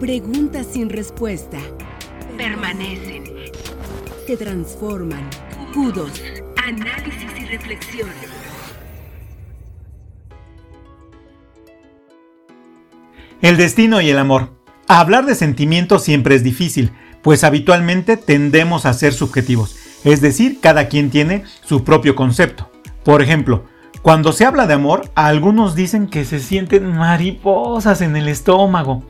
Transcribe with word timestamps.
Preguntas 0.00 0.66
sin 0.72 0.88
respuesta. 0.88 1.58
Permanecen. 2.38 3.24
Se 4.26 4.34
transforman. 4.34 5.28
Kudos. 5.74 6.22
Análisis 6.56 7.30
y 7.38 7.44
reflexión. 7.44 8.08
El 13.42 13.58
destino 13.58 14.00
y 14.00 14.08
el 14.08 14.16
amor. 14.16 14.54
Hablar 14.88 15.26
de 15.26 15.34
sentimientos 15.34 16.02
siempre 16.02 16.34
es 16.34 16.42
difícil, 16.42 16.92
pues 17.20 17.44
habitualmente 17.44 18.16
tendemos 18.16 18.86
a 18.86 18.94
ser 18.94 19.12
subjetivos, 19.12 19.76
es 20.04 20.22
decir, 20.22 20.60
cada 20.62 20.88
quien 20.88 21.10
tiene 21.10 21.44
su 21.62 21.84
propio 21.84 22.16
concepto. 22.16 22.70
Por 23.04 23.20
ejemplo, 23.20 23.66
cuando 24.02 24.32
se 24.32 24.46
habla 24.46 24.66
de 24.66 24.72
amor, 24.72 25.10
algunos 25.14 25.74
dicen 25.74 26.06
que 26.06 26.24
se 26.24 26.40
sienten 26.40 26.96
mariposas 26.96 28.00
en 28.00 28.16
el 28.16 28.28
estómago. 28.28 29.02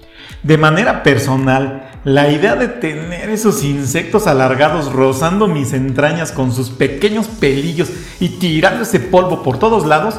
De 0.43 0.59
manera 0.59 1.05
personal, 1.05 1.91
la 2.03 2.29
idea 2.29 2.57
de 2.57 2.67
tener 2.67 3.31
esos 3.31 3.63
insectos 3.63 4.27
alargados 4.27 4.93
rozando 4.93 5.47
mis 5.47 5.75
entrañas 5.75 6.33
con 6.33 6.51
sus 6.51 6.71
pequeños 6.71 7.29
pelillos 7.29 7.89
y 8.19 8.31
tirando 8.41 8.83
ese 8.83 8.99
polvo 8.99 9.45
por 9.45 9.61
todos 9.61 9.87
lados, 9.87 10.17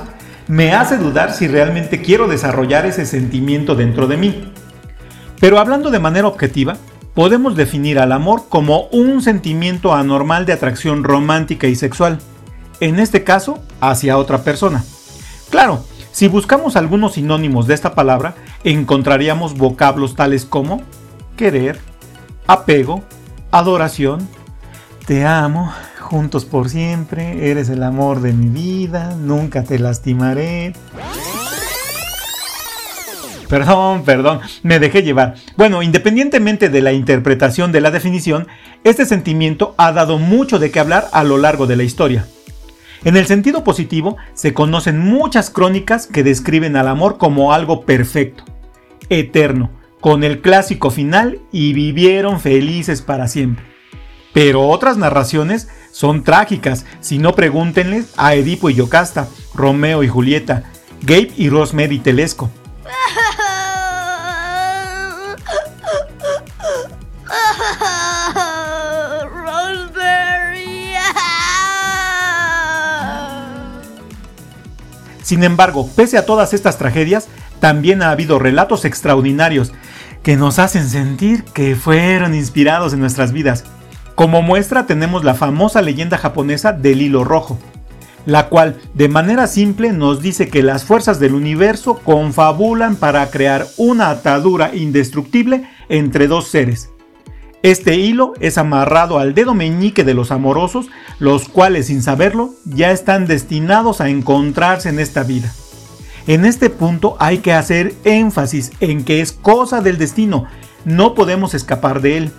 me 0.48 0.74
hace 0.74 0.98
dudar 0.98 1.34
si 1.34 1.50
realmente 1.50 2.02
quiero 2.02 2.30
desarrollar 2.30 2.86
ese 2.86 3.06
sentimiento 3.06 3.76
dentro 3.76 4.08
de 4.08 4.16
mí. 4.16 4.54
Pero 5.42 5.60
hablando 5.60 5.92
de 5.92 6.00
manera 6.00 6.30
objetiva, 6.30 6.78
podemos 7.14 7.58
definir 7.58 8.00
al 8.00 8.14
amor 8.14 8.44
como 8.48 8.84
un 8.94 9.22
sentimiento 9.22 9.94
anormal 9.94 10.46
de 10.46 10.54
atracción 10.54 11.04
romántica 11.04 11.68
y 11.68 11.76
sexual 11.76 12.20
en 12.82 13.00
este 13.00 13.24
caso 13.24 13.60
hacia 13.80 14.18
otra 14.18 14.44
persona. 14.44 14.84
Claro, 15.50 15.86
si 16.12 16.28
buscamos 16.28 16.76
algunos 16.76 17.14
sinónimos 17.14 17.68
de 17.68 17.76
esta 17.76 17.96
palabra, 17.96 18.36
encontraríamos 18.66 19.56
vocablos 19.56 20.16
tales 20.16 20.44
como 20.44 20.82
querer, 21.38 21.80
apego, 22.48 23.04
adoración, 23.52 24.28
te 25.06 25.26
amo, 25.26 25.72
juntos 26.00 26.44
por 26.44 26.70
siempre, 26.70 27.50
eres 27.50 27.70
el 27.70 27.84
amor 27.84 28.20
de 28.20 28.34
mi 28.34 28.50
vida, 28.50 29.16
nunca 29.16 29.64
te 29.64 29.80
lastimaré. 29.80 30.74
Perdón, 33.48 34.04
perdón, 34.04 34.40
me 34.64 34.80
dejé 34.80 35.04
llevar. 35.04 35.36
Bueno, 35.58 35.84
independientemente 35.84 36.70
de 36.70 36.82
la 36.82 36.94
interpretación 36.94 37.72
de 37.72 37.82
la 37.82 37.92
definición, 37.92 38.48
este 38.84 39.06
sentimiento 39.06 39.76
ha 39.78 39.92
dado 39.92 40.18
mucho 40.18 40.58
de 40.58 40.72
qué 40.72 40.80
hablar 40.80 41.10
a 41.12 41.24
lo 41.24 41.38
largo 41.38 41.68
de 41.68 41.76
la 41.76 41.84
historia. 41.84 42.26
En 43.04 43.18
el 43.18 43.26
sentido 43.26 43.64
positivo, 43.64 44.18
se 44.34 44.54
conocen 44.54 45.00
muchas 45.00 45.50
crónicas 45.50 46.06
que 46.06 46.24
describen 46.24 46.76
al 46.76 46.88
amor 46.88 47.18
como 47.18 47.52
algo 47.52 47.82
perfecto, 47.82 48.44
eterno, 49.10 49.72
con 50.00 50.24
el 50.24 50.42
clásico 50.42 50.92
final 50.92 51.40
y 51.52 51.74
vivieron 51.74 52.40
felices 52.40 53.02
para 53.02 53.28
siempre. 53.28 53.66
Pero 54.34 54.68
otras 54.68 54.98
narraciones 54.98 55.68
son 55.92 56.24
trágicas, 56.24 56.86
si 57.00 57.18
no 57.18 57.34
pregúntenles 57.34 58.14
a 58.18 58.36
Edipo 58.36 58.70
y 58.70 58.76
Yocasta, 58.76 59.28
Romeo 59.54 60.04
y 60.04 60.08
Julieta, 60.08 60.64
Gabe 61.02 61.32
y 61.36 61.50
Rosemary 61.50 62.00
Telesco. 62.00 62.50
Sin 75.32 75.46
embargo, 75.46 75.90
pese 75.96 76.18
a 76.18 76.26
todas 76.26 76.54
estas 76.54 76.78
tragedias, 76.78 77.30
también 77.62 78.02
ha 78.02 78.12
habido 78.12 78.38
relatos 78.38 78.84
extraordinarios 78.84 79.72
que 80.24 80.36
nos 80.36 80.60
hacen 80.60 80.90
sentir 80.90 81.46
que 81.46 81.78
fueron 81.78 82.36
inspirados 82.36 82.92
en 82.92 83.00
nuestras 83.00 83.32
vidas. 83.32 83.64
Como 84.16 84.42
muestra 84.42 84.88
tenemos 84.88 85.24
la 85.24 85.34
famosa 85.34 85.82
leyenda 85.82 86.18
japonesa 86.18 86.74
del 86.74 87.02
hilo 87.02 87.24
rojo, 87.24 87.58
la 88.26 88.50
cual 88.50 88.76
de 88.94 89.08
manera 89.08 89.48
simple 89.48 89.94
nos 89.94 90.22
dice 90.22 90.50
que 90.50 90.64
las 90.64 90.84
fuerzas 90.84 91.18
del 91.22 91.34
universo 91.34 92.02
confabulan 92.04 92.98
para 92.98 93.26
crear 93.32 93.68
una 93.78 94.10
atadura 94.10 94.76
indestructible 94.76 95.64
entre 95.88 96.28
dos 96.28 96.50
seres, 96.50 96.90
este 97.64 97.96
hilo 97.96 98.34
es 98.40 98.58
amarrado 98.58 99.20
al 99.20 99.34
dedo 99.34 99.54
meñique 99.54 100.04
de 100.04 100.16
los 100.16 100.32
amorosos, 100.32 100.88
los 101.20 101.48
cuales 101.48 101.88
sin 101.88 102.02
saberlo 102.02 102.56
ya 102.66 102.92
están 102.92 103.28
destinados 103.28 104.02
a 104.02 104.10
encontrarse 104.10 104.90
en 104.90 105.00
esta 105.00 105.24
vida. 105.24 105.54
En 106.26 106.46
este 106.46 106.70
punto 106.70 107.18
hay 107.20 107.40
que 107.40 107.54
hacer 107.54 107.94
énfasis 108.04 108.72
en 108.80 109.04
que 109.04 109.22
es 109.22 109.32
cosa 109.32 109.82
del 109.82 109.98
destino, 109.98 110.46
no 110.86 111.14
podemos 111.14 111.54
escapar 111.54 112.02
de 112.02 112.18
él. 112.18 112.32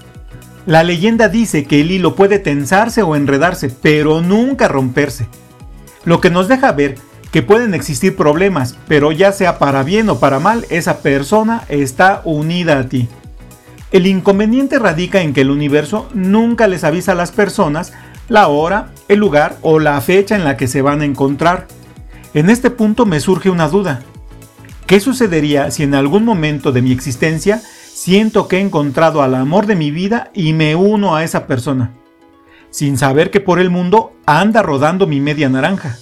La 0.66 0.82
leyenda 0.82 1.28
dice 1.28 1.64
que 1.64 1.80
el 1.80 1.90
hilo 1.90 2.14
puede 2.14 2.38
tensarse 2.38 3.02
o 3.02 3.16
enredarse, 3.16 3.68
pero 3.68 4.22
nunca 4.22 4.68
romperse. 4.68 5.26
Lo 6.04 6.20
que 6.20 6.30
nos 6.30 6.48
deja 6.48 6.72
ver 6.72 6.96
que 7.30 7.42
pueden 7.42 7.74
existir 7.74 8.16
problemas, 8.16 8.76
pero 8.88 9.10
ya 9.10 9.32
sea 9.32 9.58
para 9.58 9.82
bien 9.82 10.08
o 10.10 10.18
para 10.18 10.38
mal, 10.38 10.66
esa 10.68 10.98
persona 10.98 11.64
está 11.68 12.22
unida 12.24 12.78
a 12.78 12.88
ti. 12.88 13.08
El 13.92 14.06
inconveniente 14.06 14.78
radica 14.78 15.20
en 15.20 15.34
que 15.34 15.42
el 15.42 15.50
universo 15.50 16.08
nunca 16.14 16.66
les 16.66 16.82
avisa 16.82 17.12
a 17.12 17.14
las 17.14 17.30
personas 17.30 17.92
la 18.28 18.48
hora, 18.48 18.90
el 19.08 19.18
lugar 19.18 19.58
o 19.60 19.78
la 19.78 20.00
fecha 20.00 20.34
en 20.34 20.44
la 20.44 20.56
que 20.56 20.66
se 20.66 20.80
van 20.80 21.02
a 21.02 21.04
encontrar. 21.04 21.68
En 22.32 22.48
este 22.48 22.70
punto 22.70 23.04
me 23.04 23.20
surge 23.20 23.50
una 23.50 23.68
duda. 23.68 24.00
¿Qué 24.86 24.98
sucedería 24.98 25.70
si 25.70 25.82
en 25.82 25.94
algún 25.94 26.24
momento 26.24 26.72
de 26.72 26.80
mi 26.80 26.90
existencia 26.90 27.60
siento 27.92 28.48
que 28.48 28.56
he 28.56 28.60
encontrado 28.60 29.22
al 29.22 29.34
amor 29.34 29.66
de 29.66 29.76
mi 29.76 29.90
vida 29.90 30.30
y 30.32 30.54
me 30.54 30.74
uno 30.74 31.14
a 31.14 31.22
esa 31.22 31.46
persona? 31.46 31.92
Sin 32.70 32.96
saber 32.96 33.30
que 33.30 33.40
por 33.40 33.60
el 33.60 33.68
mundo 33.68 34.14
anda 34.24 34.62
rodando 34.62 35.06
mi 35.06 35.20
media 35.20 35.50
naranja. 35.50 35.98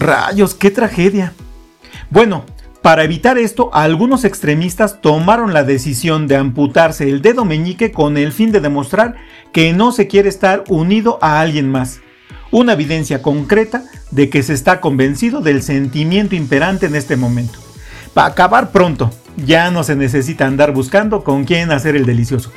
Rayos, 0.00 0.54
qué 0.54 0.72
tragedia. 0.72 1.32
Bueno, 2.10 2.44
para 2.88 3.04
evitar 3.04 3.36
esto, 3.36 3.68
algunos 3.74 4.24
extremistas 4.24 5.02
tomaron 5.02 5.52
la 5.52 5.62
decisión 5.62 6.26
de 6.26 6.36
amputarse 6.36 7.06
el 7.06 7.20
dedo 7.20 7.44
meñique 7.44 7.92
con 7.92 8.16
el 8.16 8.32
fin 8.32 8.50
de 8.50 8.62
demostrar 8.62 9.16
que 9.52 9.74
no 9.74 9.92
se 9.92 10.06
quiere 10.06 10.30
estar 10.30 10.64
unido 10.70 11.18
a 11.20 11.40
alguien 11.40 11.70
más. 11.70 12.00
Una 12.50 12.72
evidencia 12.72 13.20
concreta 13.20 13.82
de 14.10 14.30
que 14.30 14.42
se 14.42 14.54
está 14.54 14.80
convencido 14.80 15.42
del 15.42 15.62
sentimiento 15.62 16.34
imperante 16.34 16.86
en 16.86 16.94
este 16.94 17.16
momento. 17.16 17.58
Para 18.14 18.28
acabar 18.28 18.70
pronto, 18.70 19.10
ya 19.36 19.70
no 19.70 19.84
se 19.84 19.94
necesita 19.94 20.46
andar 20.46 20.72
buscando 20.72 21.24
con 21.24 21.44
quién 21.44 21.70
hacer 21.72 21.94
el 21.94 22.06
delicioso. 22.06 22.50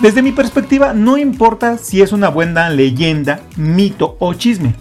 Desde 0.00 0.20
mi 0.20 0.32
perspectiva, 0.32 0.92
no 0.92 1.16
importa 1.16 1.78
si 1.78 2.02
es 2.02 2.12
una 2.12 2.28
buena 2.28 2.68
leyenda, 2.68 3.40
mito 3.56 4.18
o 4.18 4.34
chisme. 4.34 4.74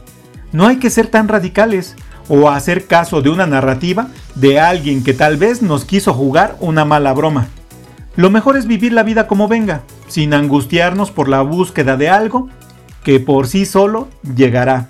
No 0.52 0.68
hay 0.68 0.80
que 0.80 0.90
ser 0.90 1.08
tan 1.08 1.30
radicales 1.30 1.96
o 2.30 2.50
hacer 2.50 2.88
caso 2.88 3.22
de 3.22 3.30
una 3.30 3.46
narrativa 3.46 4.08
de 4.36 4.60
alguien 4.60 5.04
que 5.04 5.14
tal 5.14 5.38
vez 5.38 5.62
nos 5.62 5.86
quiso 5.86 6.14
jugar 6.14 6.56
una 6.60 6.86
mala 6.86 7.14
broma. 7.14 7.48
Lo 8.16 8.30
mejor 8.30 8.58
es 8.58 8.66
vivir 8.66 8.94
la 8.94 9.04
vida 9.04 9.28
como 9.28 9.48
venga, 9.48 9.84
sin 10.08 10.34
angustiarnos 10.34 11.12
por 11.12 11.30
la 11.30 11.42
búsqueda 11.42 11.98
de 11.98 12.10
algo 12.10 12.50
que 13.04 13.20
por 13.20 13.48
sí 13.48 13.66
solo 13.66 14.08
llegará. 14.36 14.90